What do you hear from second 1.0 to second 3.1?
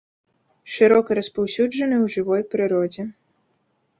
распаўсюджаны ў жывой прыродзе.